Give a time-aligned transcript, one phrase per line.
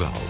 [0.00, 0.22] Portugal.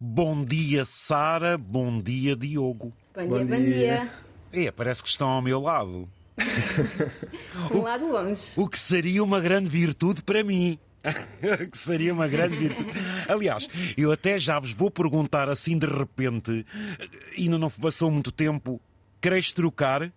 [0.00, 1.58] Bom dia, Sara.
[1.58, 2.94] Bom dia, Diogo.
[3.14, 4.12] Bom, bom dia, dia, bom dia.
[4.52, 6.08] É, parece que estão ao meu lado.
[7.72, 8.52] um lado longe.
[8.56, 10.78] O que seria uma grande virtude para mim.
[11.70, 12.90] que seria uma grande virtude.
[13.28, 13.68] Aliás,
[13.98, 16.64] eu até já vos vou perguntar assim de repente,
[17.36, 18.80] ainda não passou muito tempo,
[19.20, 20.10] queres trocar?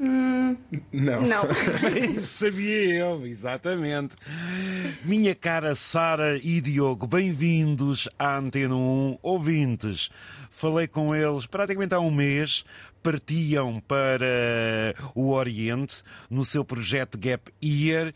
[0.00, 0.56] Hum,
[0.92, 1.22] não.
[1.22, 1.44] Não.
[2.20, 4.16] Sabia eu, exatamente.
[5.04, 10.10] Minha cara Sara e Diogo, bem-vindos à Antena 1, ouvintes.
[10.50, 12.64] Falei com eles praticamente há um mês,
[13.02, 18.12] partiam para o Oriente no seu projeto Gap Year,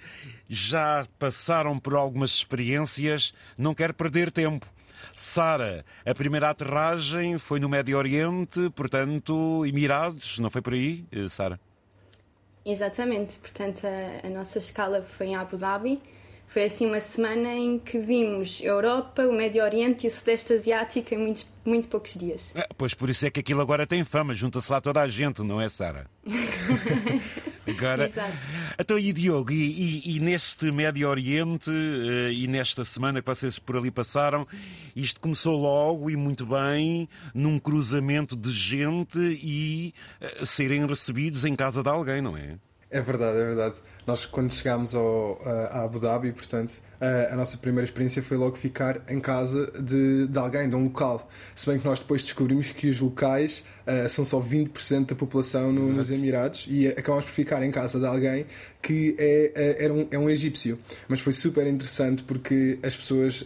[0.48, 4.66] já passaram por algumas experiências, não quero perder tempo.
[5.14, 11.28] Sara, a primeira aterragem foi no Médio Oriente, portanto, Emirados, não foi por aí, eh,
[11.28, 11.58] Sara?
[12.69, 16.02] Exatamente, portanto a, a, nossa escala foi em Abu Dhabi.
[16.47, 21.12] Foi assim uma semana em que vimos Europa, o Médio Oriente e o Sudeste Asiático
[21.12, 22.55] em muito, muito poucos dias.
[22.56, 25.42] Ah, pois por isso é que aquilo agora tem fama, junta-se lá toda a gente,
[25.42, 26.06] não é, Sara?
[27.67, 28.33] Agora, Exato.
[28.78, 33.58] Então, e Diogo, e, e, e neste Médio Oriente uh, e nesta semana que vocês
[33.58, 34.47] por ali passaram,
[34.94, 41.56] isto começou logo e muito bem, num cruzamento de gente e uh, serem recebidos em
[41.56, 42.56] casa de alguém, não é?
[42.89, 43.75] É verdade, é verdade.
[44.06, 48.55] Nós, quando chegámos ao, a Abu Dhabi, portanto, a, a, nossa primeira experiência foi logo
[48.56, 51.29] ficar em casa de, de alguém, de um local.
[51.53, 55.73] Se bem que nós depois descobrimos que os locais uh, são só 20% da população
[55.73, 58.47] no, nos Emirados e acabamos por ficar em casa de alguém
[58.81, 60.79] que é, é, era um, é um egípcio.
[61.09, 63.45] Mas foi super interessante porque as pessoas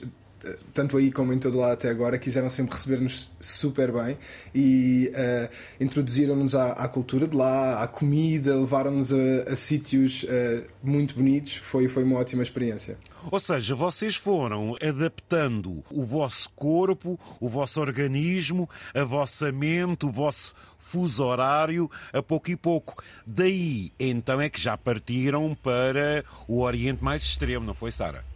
[0.73, 4.17] tanto aí como em todo lado até agora, quiseram sempre receber-nos super bem
[4.55, 5.49] e uh,
[5.81, 9.17] introduziram-nos à, à, cultura de lá, à comida, levaram-nos a,
[9.51, 11.57] a sítios uh, muito bonitos.
[11.57, 12.99] Foi, foi uma ótima experiência.
[13.31, 20.11] Ou seja, vocês foram adaptando o vosso corpo, o vosso organismo, a vossa mente, o
[20.11, 23.03] vosso fuso horário a pouco e pouco.
[23.27, 28.30] Daí, então, é que já partiram para o Oriente mais extremo, não foi, Sara?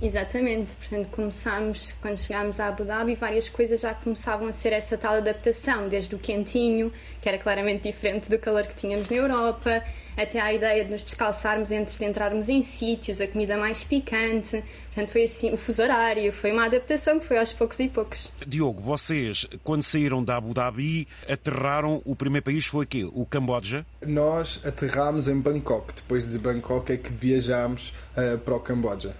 [0.00, 4.98] Exatamente, portanto começámos, quando chegámos a Abu Dhabi, várias coisas já começavam a ser essa
[4.98, 9.82] tal adaptação, desde o quentinho, que era claramente diferente do calor que tínhamos na Europa,
[10.16, 14.62] até à ideia de nos descalçarmos antes de entrarmos em sítios, a comida mais picante,
[14.86, 18.30] portanto foi assim, o fuso horário, foi uma adaptação que foi aos poucos e poucos.
[18.46, 23.04] Diogo, vocês, quando saíram da Abu Dhabi, aterraram, o primeiro país foi o quê?
[23.04, 23.86] O Camboja?
[24.06, 29.14] Nós aterrámos em Bangkok, depois de Bangkok é que viajámos uh, para o Camboja.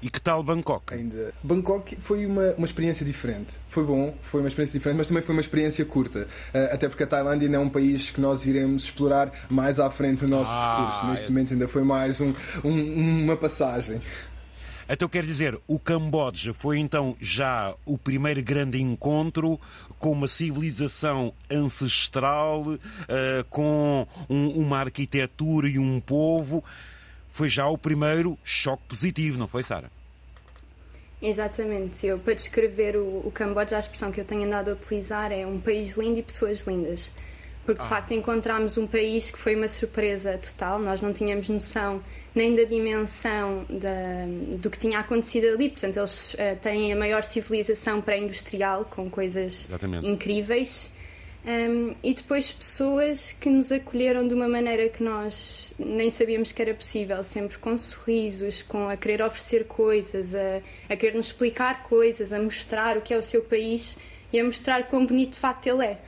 [0.00, 0.94] E que tal Bangkok?
[0.94, 1.32] Ainda.
[1.42, 3.58] Bangkok foi uma, uma experiência diferente.
[3.68, 6.28] Foi bom, foi uma experiência diferente, mas também foi uma experiência curta.
[6.54, 9.90] Uh, até porque a Tailândia ainda é um país que nós iremos explorar mais à
[9.90, 11.06] frente no nosso ah, percurso.
[11.06, 11.28] Neste é...
[11.30, 12.32] momento ainda foi mais um,
[12.64, 14.00] um, uma passagem.
[14.88, 19.60] Então quer dizer, o Camboja foi então já o primeiro grande encontro
[19.98, 22.78] com uma civilização ancestral, uh,
[23.50, 26.64] com um, uma arquitetura e um povo
[27.38, 29.88] foi já o primeiro choque positivo, não foi, Sara?
[31.22, 32.04] Exatamente.
[32.04, 35.46] Eu, para descrever o, o Camboja, a expressão que eu tenho andado a utilizar é
[35.46, 37.12] um país lindo e pessoas lindas.
[37.64, 37.88] Porque, de ah.
[37.88, 40.80] facto, encontramos um país que foi uma surpresa total.
[40.80, 42.02] Nós não tínhamos noção
[42.34, 45.68] nem da dimensão da, do que tinha acontecido ali.
[45.68, 50.08] Portanto, eles uh, têm a maior civilização pré-industrial, com coisas Exatamente.
[50.08, 50.90] incríveis.
[51.48, 56.60] Um, e depois pessoas que nos acolheram de uma maneira que nós nem sabíamos que
[56.60, 60.60] era possível, sempre com sorrisos, com a querer oferecer coisas, a,
[60.90, 63.96] a querer nos explicar coisas, a mostrar o que é o seu país
[64.30, 65.98] e a mostrar quão bonito de facto ele é.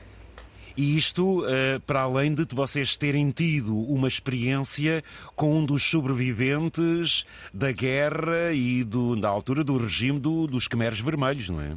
[0.77, 5.03] E isto, uh, para além de vocês terem tido uma experiência
[5.35, 10.99] com um dos sobreviventes da guerra e do, da altura do regime do, dos Khmeres
[10.99, 11.75] Vermelhos, não é?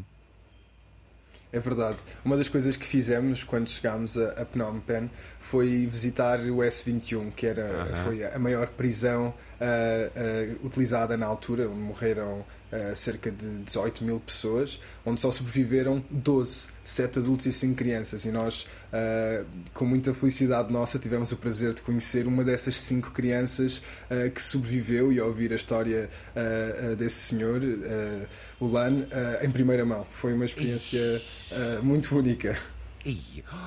[1.55, 1.99] É verdade.
[2.25, 7.31] Uma das coisas que fizemos quando chegámos a, a Phnom Penh foi visitar o S21,
[7.33, 12.45] que era, foi a maior prisão uh, uh, utilizada na altura, onde morreram
[12.95, 18.25] cerca de 18 mil pessoas, onde só sobreviveram 12, 7 adultos e 5 crianças.
[18.25, 18.67] E nós,
[19.73, 23.83] com muita felicidade nossa, tivemos o prazer de conhecer uma dessas 5 crianças
[24.35, 26.11] que sobreviveu e ouvir a história
[26.99, 27.61] desse senhor,
[28.59, 29.07] o Lan,
[29.43, 30.07] em primeira mão.
[30.13, 31.23] Foi uma experiência
[31.83, 32.59] muito única.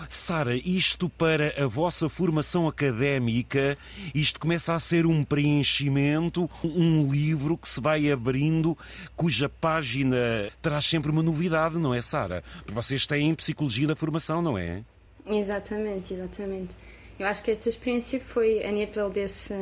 [0.10, 3.78] Sara, isto para a vossa formação académica,
[4.14, 8.78] isto começa a ser um preenchimento, um livro que se vai abrindo,
[9.16, 12.44] cuja página traz sempre uma novidade, não é, Sara?
[12.60, 14.84] Porque vocês têm psicologia da formação, não é?
[15.26, 16.76] Exatamente, exatamente.
[17.20, 19.54] Eu acho que esta experiência foi, a nível desse,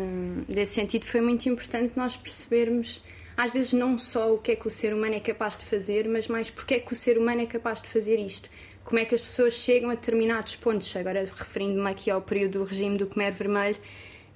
[0.48, 3.01] desse sentido, foi muito importante nós percebermos
[3.38, 6.07] às vezes não só o que é que o ser humano é capaz de fazer,
[6.07, 8.50] mas mais porque é que o ser humano é capaz de fazer isto.
[8.85, 12.65] Como é que as pessoas chegam a determinados pontos, agora referindo-me aqui ao período do
[12.65, 13.77] regime do Khmer Vermelho,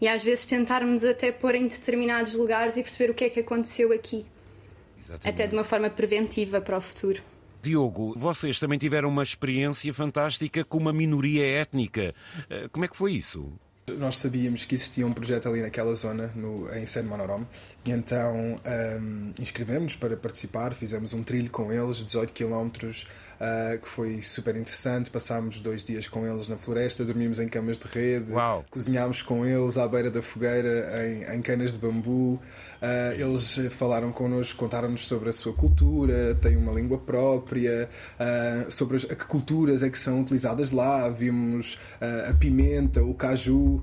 [0.01, 3.39] e às vezes tentarmos até pôr em determinados lugares e perceber o que é que
[3.39, 4.25] aconteceu aqui.
[4.97, 5.29] Exatamente.
[5.29, 7.21] Até de uma forma preventiva para o futuro.
[7.61, 12.15] Diogo, vocês também tiveram uma experiência fantástica com uma minoria étnica.
[12.49, 13.51] Eh, como é que foi isso?
[13.97, 17.43] Nós sabíamos que existia um projeto ali naquela zona, no, em Sen Monorom,
[17.85, 23.07] e então um, inscrevemos-nos para participar, fizemos um trilho com eles, 18 quilómetros,
[23.39, 25.09] uh, que foi super interessante.
[25.09, 28.65] Passámos dois dias com eles na floresta, dormimos em camas de rede, Uau.
[28.69, 32.39] cozinhámos com eles à beira da fogueira, em, em canas de bambu.
[32.81, 38.95] Uh, eles falaram connosco, contaram-nos sobre a sua cultura, têm uma língua própria, uh, sobre
[38.95, 41.09] as, a que culturas é que são utilizadas lá.
[41.09, 43.81] Vimos uh, a pimenta, o caju.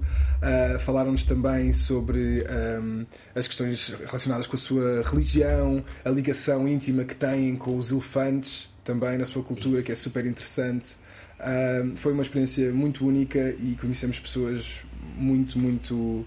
[0.80, 2.44] falaram-nos também sobre
[2.80, 3.04] um,
[3.34, 8.75] as questões relacionadas com a sua religião, a ligação íntima que têm com os elefantes
[8.86, 10.96] também na sua cultura, que é super interessante.
[11.38, 14.80] Uh, foi uma experiência muito única e conhecemos pessoas
[15.18, 16.24] muito, muito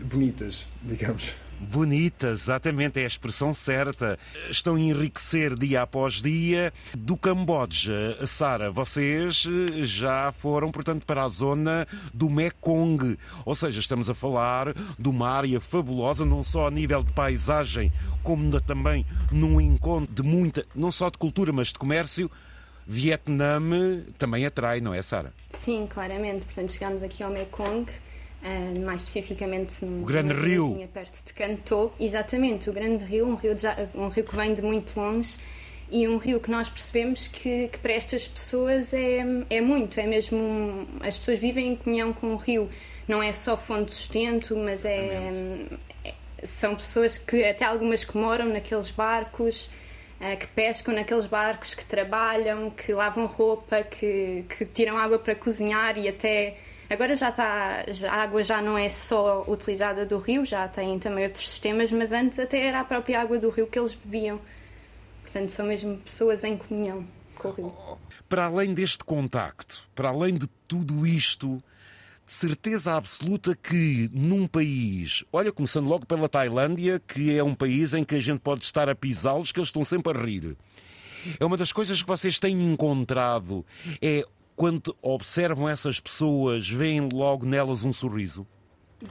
[0.00, 1.34] bonitas, digamos.
[1.60, 4.18] Bonitas, exatamente, é a expressão certa.
[4.48, 6.72] Estão a enriquecer dia após dia.
[6.96, 13.18] Do Camboja, Sara, vocês eh, já foram, portanto, para a zona do Mekong.
[13.44, 17.92] Ou seja, estamos a falar de uma área fabulosa, não só a nível de paisagem,
[18.22, 22.30] como também num encontro de muita, não só de cultura, mas de comércio.
[22.86, 23.60] Vietnã
[24.18, 25.32] também atrai, não é, Sara?
[25.50, 26.46] Sim, claramente.
[26.46, 27.86] Portanto, chegamos aqui ao Mekong
[28.42, 30.88] Uh, mais especificamente no Grande Rio.
[30.94, 34.62] perto de Cantô exatamente o Grande Rio um rio, de, um rio que vem de
[34.62, 35.36] muito longe
[35.90, 39.18] e um rio que nós percebemos que, que para estas pessoas é,
[39.50, 42.70] é muito é mesmo um, as pessoas vivem em comunhão com o rio.
[43.06, 45.20] Não é só fonte de sustento mas é,
[46.02, 49.66] é são pessoas que até algumas que moram naqueles barcos
[50.18, 55.34] uh, que pescam naqueles barcos que trabalham que lavam roupa que, que tiram água para
[55.34, 56.56] cozinhar e até
[56.90, 60.98] Agora já está, já, a água já não é só utilizada do rio, já tem
[60.98, 64.40] também outros sistemas, mas antes até era a própria água do rio que eles bebiam.
[65.22, 67.06] Portanto, são mesmo pessoas em comunhão
[67.36, 67.72] com o rio.
[68.28, 71.62] Para além deste contacto, para além de tudo isto,
[72.26, 77.94] de certeza absoluta que num país, olha, começando logo pela Tailândia, que é um país
[77.94, 80.56] em que a gente pode estar a pisá-los, que eles estão sempre a rir.
[81.38, 83.64] É uma das coisas que vocês têm encontrado,
[84.02, 84.24] é
[84.60, 88.46] quando observam essas pessoas, veem logo nelas um sorriso?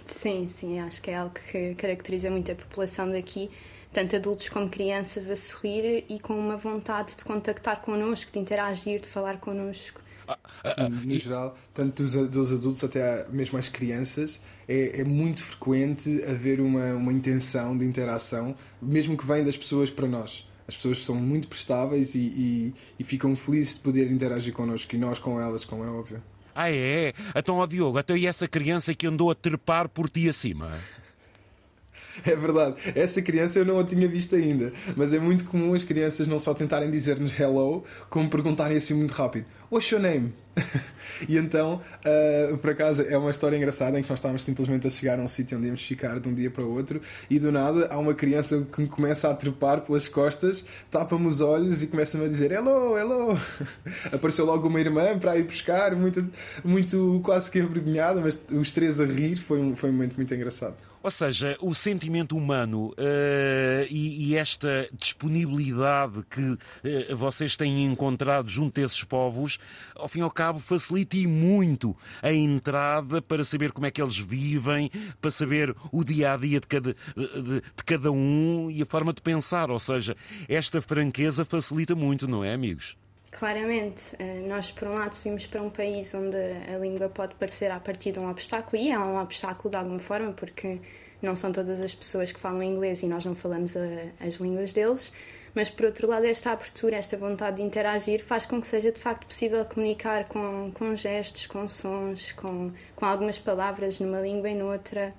[0.06, 3.50] Sim, sim, acho que é algo que caracteriza muito a população daqui,
[3.92, 9.01] tanto adultos como crianças, a sorrir e com uma vontade de contactar connosco, de interagir,
[9.01, 10.00] de falar connosco.
[10.28, 15.04] Ah, ah, sim, no geral, tanto dos, dos adultos até mesmo as crianças, é, é,
[15.04, 20.48] muito frequente haver uma, uma intenção de interação, mesmo que vem das pessoas para nós
[20.69, 25.00] as pessoas são muito prestáveis e, e, e, ficam felizes de poder interagir connosco e
[25.00, 26.21] nós com elas, como é óbvio.
[26.54, 27.13] Ah, é?
[27.36, 30.71] Então, ó Diogo, até e essa criança que andou a trepar por ti acima?
[32.25, 32.75] É verdade.
[32.95, 34.71] Essa criança eu não a tinha visto ainda.
[34.95, 39.12] Mas é muito comum as crianças não só tentarem dizer-nos hello, como perguntarem assim muito
[39.12, 40.33] rápido: What's your name?
[41.27, 44.89] e então, uh, por acaso, é uma história engraçada em que nós estávamos simplesmente a
[44.89, 47.52] chegar a um sítio onde íamos ficar de um dia para o outro e do
[47.52, 51.88] nada há uma criança que me começa a trepar pelas costas, tapa-me os olhos e
[51.88, 53.40] começa-me a dizer hello, hello.
[54.11, 56.28] Apareceu logo uma irmã para ir buscar, muito,
[56.64, 60.33] muito quase que envergonhada, mas os três a rir, foi um, foi um momento muito
[60.33, 60.89] engraçado.
[61.01, 68.49] Ou seja, o sentimento humano uh, e, e, esta disponibilidade que uh, vocês têm encontrado
[68.49, 69.57] junto a esses povos,
[69.95, 74.01] ao fim e ao cabo, facilita e muito a entrada para saber como é que
[74.01, 74.91] eles vivem,
[75.21, 79.13] para saber o dia a dia de cada, de, de cada um e a forma
[79.13, 79.71] de pensar.
[79.71, 80.18] Ou seja,
[80.49, 82.97] esta franqueza facilita muito, não é, amigos?
[83.31, 87.71] Claramente, eh, nós por um lado vimos para um país onde a língua pode parecer
[87.71, 90.80] a partir de um obstáculo, e é um obstáculo de alguma forma, porque
[91.21, 93.81] não são todas as pessoas que falam inglês e nós não falamos a,
[94.19, 95.14] as línguas deles,
[95.54, 99.00] mas por outro lado, esta abertura, esta vontade de interagir faz com que seja de
[99.00, 104.56] facto possível comunicar com, com gestos, com sons, com, com algumas palavras numa língua e
[104.56, 105.14] noutra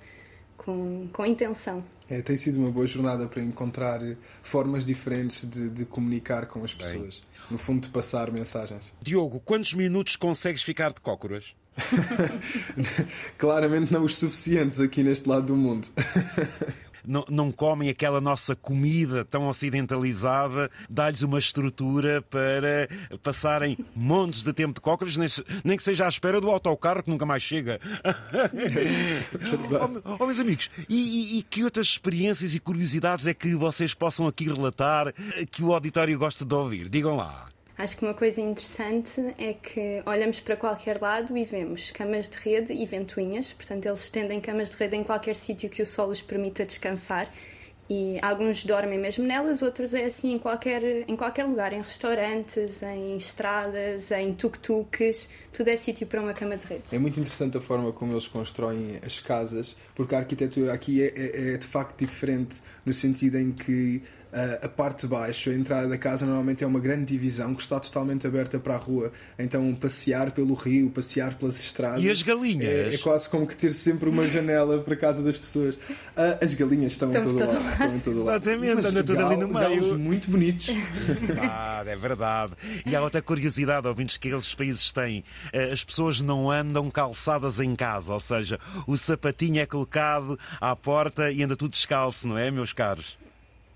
[0.63, 1.83] com, com intenção.
[2.07, 3.99] É, tem sido uma boa jornada para encontrar
[4.43, 7.19] formas diferentes de, de comunicar com as pessoas.
[7.19, 7.31] Bem.
[7.49, 8.91] No fundo, de passar mensagens.
[9.01, 11.55] Diogo, quantos minutos consegues ficar de cócoras?
[13.37, 15.87] Claramente não os suficientes aqui neste lado do mundo.
[17.05, 22.89] não, não comem aquela nossa comida tão ocidentalizada, dá-lhes uma estrutura para
[23.21, 25.17] passarem montes de tempo de cócoras,
[25.63, 27.79] nem, que seja à espera do autocarro que nunca mais chega.
[30.07, 33.93] oh, oh, meus amigos, e, e, e que outras experiências e curiosidades é que vocês
[33.93, 35.13] possam aqui relatar
[35.51, 36.89] que o auditório gosta de ouvir?
[36.89, 37.51] Digam lá.
[37.77, 42.37] Acho que uma coisa interessante é que olhamos para qualquer lado e vemos camas de
[42.37, 46.09] rede e ventoinhas, portanto, eles estendem camas de rede em qualquer sítio que o sol
[46.09, 47.27] os permita descansar.
[47.93, 52.81] E alguns dormem mesmo nelas, outros é assim em qualquer, em qualquer lugar, em restaurantes,
[52.83, 56.83] em estradas, em tuk-tuks, tudo é sítio para uma cama de rede.
[56.93, 61.07] É muito interessante a forma como eles constroem as casas, porque a arquitetura aqui é,
[61.07, 64.01] é, é de facto diferente no sentido em que
[64.61, 67.79] a parte de baixo, a entrada da casa normalmente é uma grande divisão que está
[67.79, 69.11] totalmente aberta para a rua.
[69.37, 72.03] Então, passear pelo rio, passear pelas estradas.
[72.03, 72.65] E as galinhas?
[72.65, 75.77] É, é quase como que ter sempre uma janela para a casa das pessoas.
[76.15, 77.53] Ah, as galinhas estão, estão em todo lado.
[77.53, 77.71] lado.
[77.71, 78.43] Estão em todo lado.
[78.43, 79.99] Exatamente, andam tudo ali no meio.
[79.99, 80.69] muito bonitos.
[81.41, 82.53] Ah, é verdade.
[82.85, 85.23] E há outra curiosidade, ouvintes, que aqueles países têm.
[85.51, 90.75] Eh, as pessoas não andam calçadas em casa, ou seja, o sapatinho é colocado à
[90.75, 93.20] porta e anda tudo descalço, não é, meus caros?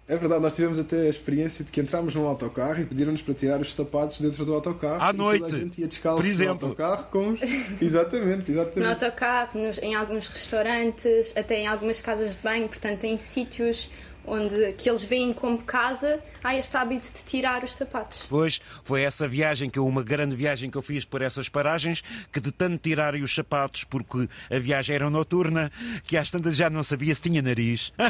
[0.07, 3.33] É verdade, nós tivemos até a experiência de que entramos num autocarro e pediram-nos para
[3.33, 5.01] tirar os sapatos dentro do autocarro.
[5.01, 5.41] À noite.
[5.41, 6.55] Toda a gente ia descalço por exemplo.
[6.61, 7.37] no autocarro com.
[7.81, 8.79] exatamente, exatamente.
[8.79, 13.89] No autocarro, nos, em alguns restaurantes, até em algumas casas de banho, portanto, em sítios
[14.27, 18.25] onde que eles veem como casa, há este hábito de tirar os sapatos.
[18.29, 22.03] Pois, foi essa viagem, que eu, uma grande viagem que eu fiz por essas paragens,
[22.31, 25.71] que de tanto tirarem os sapatos, porque a viagem era noturna,
[26.03, 27.93] que às tantas já não sabia se tinha nariz.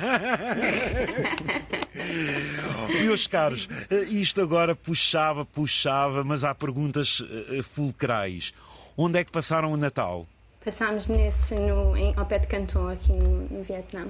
[3.01, 3.67] Meus caros,
[4.09, 8.53] isto agora puxava, puxava, mas há perguntas eh, fulcrais.
[8.97, 10.27] Onde é que passaram o Natal?
[10.63, 14.07] Passámos nesse no, em, ao pé de Canton, aqui no, no Vietnã.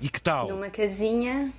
[0.00, 0.48] E que tal?
[0.48, 1.52] Numa casinha.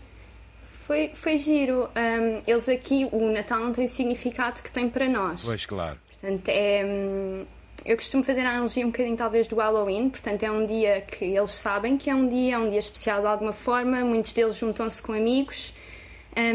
[0.62, 1.90] Foi, foi giro.
[1.96, 5.46] Um, eles aqui, o Natal não tem o significado que tem para nós.
[5.46, 5.98] Pois, claro.
[6.10, 6.84] Portanto, é.
[6.86, 7.46] Um,
[7.84, 10.10] eu costumo fazer a analogia um bocadinho, talvez, do Halloween.
[10.10, 13.22] Portanto, é um dia que eles sabem que é um dia, é um dia especial
[13.22, 14.02] de alguma forma.
[14.02, 15.74] Muitos deles juntam-se com amigos.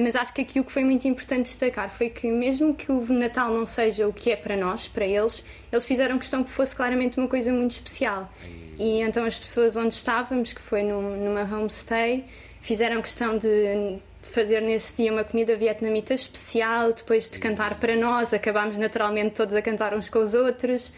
[0.03, 3.05] Mas acho que aqui o que foi muito importante destacar foi que, mesmo que o
[3.13, 6.75] Natal não seja o que é para nós, para eles, eles fizeram questão que fosse
[6.75, 8.33] claramente uma coisa muito especial.
[8.79, 12.25] E então as pessoas onde estávamos, que foi num, numa homestay,
[12.61, 18.35] fizeram questão de fazer nesse dia uma comida vietnamita especial, depois de cantar para nós,
[18.35, 20.93] acabámos naturalmente todos a cantar uns com os outros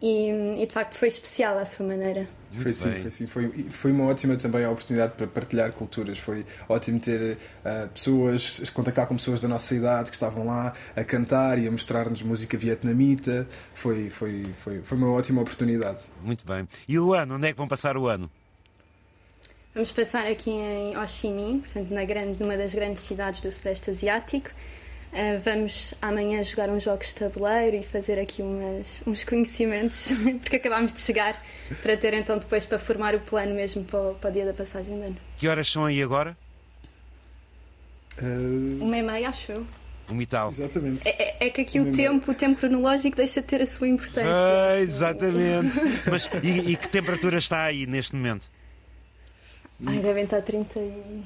[0.00, 2.28] e, e de facto foi especial à sua maneira.
[2.62, 3.26] Foi sim, foi sim.
[3.26, 6.18] Foi, foi uma ótima também a oportunidade para partilhar culturas.
[6.18, 11.04] Foi ótimo ter uh, pessoas, contactar com pessoas da nossa idade que estavam lá a
[11.04, 13.46] cantar e a mostrar-nos música vietnamita.
[13.74, 16.04] Foi, foi, foi, foi uma ótima oportunidade.
[16.22, 16.66] Muito bem.
[16.88, 17.34] E o ano?
[17.34, 18.30] Onde é que vão passar o ano?
[19.74, 23.52] Vamos passar aqui em Ho Chi Minh, portanto, na grande, numa das grandes cidades do
[23.52, 24.50] Sudeste Asiático.
[25.16, 30.56] Uh, vamos amanhã jogar uns jogos de tabuleiro e fazer aqui umas, uns conhecimentos, porque
[30.56, 31.42] acabámos de chegar
[31.82, 34.52] para ter então depois para formar o plano mesmo para o, para o dia da
[34.52, 35.16] passagem de ano.
[35.38, 36.36] Que horas são aí agora?
[38.20, 38.84] Uh...
[38.84, 39.66] Uma e meia, acho eu.
[40.10, 40.50] Um e tal.
[40.50, 41.08] Exatamente.
[41.08, 43.88] É, é, é que aqui o tempo, o tempo cronológico deixa de ter a sua
[43.88, 44.30] importância.
[44.30, 45.80] Ah, exatamente.
[46.10, 48.50] Mas e, e, que temperatura está aí neste momento?
[49.86, 51.22] Ai, devem estar 30 e...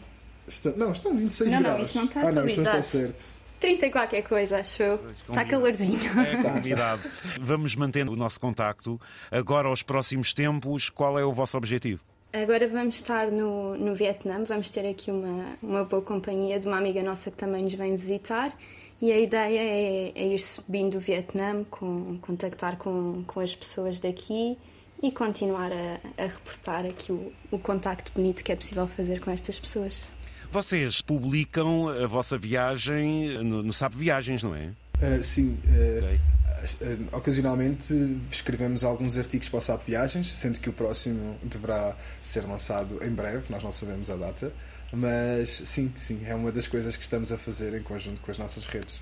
[0.47, 1.77] Está, não, estão 26 não, graus.
[1.77, 3.40] Não, isso não está ah, não, isso não está certo.
[3.61, 5.11] 30 e qualquer coisa, acho eu.
[5.29, 6.01] Está calorzinho.
[6.19, 7.03] É comunidade.
[7.39, 8.99] Vamos mantendo o nosso contacto.
[9.31, 12.03] Agora, aos próximos tempos, qual é o vosso objetivo?
[12.33, 16.79] Agora vamos estar no, no Vietnã, vamos ter aqui uma, uma boa companhia de uma
[16.79, 18.57] amiga nossa que também nos vem visitar
[19.03, 23.99] e a ideia é, é ir subindo o Vietnã, com, contactar com, com as pessoas
[23.99, 24.57] daqui
[25.03, 29.33] e continuar a, a reportar aqui o, o contacto bonito que é possível fazer com
[29.33, 30.05] estas pessoas.
[30.53, 34.73] Vocês publicam a vossa viagem no, no Sabe Viagens, não é?
[34.99, 35.57] Uh, sim.
[35.65, 37.05] Uh, okay.
[37.13, 37.95] uh, ocasionalmente
[38.29, 43.11] escrevemos alguns artigos para o SAP Viagens, sendo que o próximo deverá ser lançado em
[43.11, 44.53] breve, nós não sabemos a data.
[44.93, 48.39] Mas sim, sim, é uma das coisas que estamos a fazer em conjunto com as
[48.39, 49.01] nossas redes.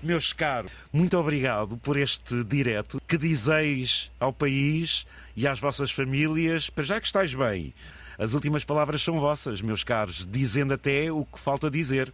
[0.00, 3.02] Meus caros, muito obrigado por este direto.
[3.08, 5.04] Que dizeis ao país
[5.36, 7.74] e às vossas famílias, para já que estáis bem,
[8.18, 12.12] as últimas palavras são vossas, meus caros, dizendo até o que falta dizer.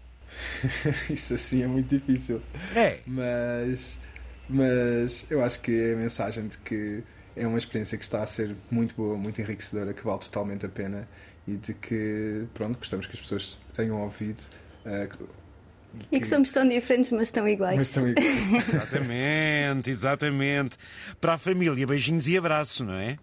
[1.08, 2.42] Isso assim é muito difícil.
[2.74, 2.98] É.
[3.06, 3.98] Mas,
[4.48, 7.02] mas eu acho que é a mensagem de que
[7.34, 10.68] é uma experiência que está a ser muito boa, muito enriquecedora, que vale totalmente a
[10.68, 11.08] pena
[11.46, 14.40] e de que, pronto, gostamos que as pessoas tenham ouvido.
[14.84, 15.28] Uh,
[16.10, 17.76] e que somos tão diferentes, mas tão iguais.
[17.76, 18.68] Mas tão iguais.
[18.68, 20.76] exatamente, exatamente.
[21.20, 23.16] Para a família, beijinhos e abraços, não é?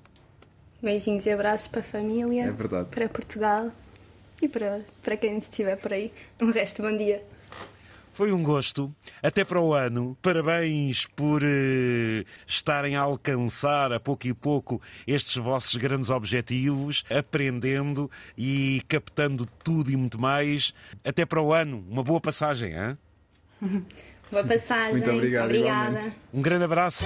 [0.82, 2.44] Beijinhos e abraços para a família.
[2.46, 2.90] É verdade.
[2.90, 3.72] Para Portugal.
[4.42, 6.12] e para, para quem estiver por aí.
[6.42, 7.24] Um resto bom dia.
[8.14, 8.94] Foi um gosto.
[9.24, 10.18] Até para o ano.
[10.22, 18.12] Parabéns por uh, estarem a alcançar a pouco e pouco estes vossos grandes objetivos, aprendendo
[18.38, 20.74] e captando tudo e muito mais.
[21.04, 21.86] Até para o ano.
[21.90, 22.98] Uma boa passagem, hein?
[24.32, 24.94] boa passagem.
[24.94, 25.90] Muito obrigado, Obrigada.
[25.90, 26.18] Igualmente.
[26.34, 27.06] Um grande abraço.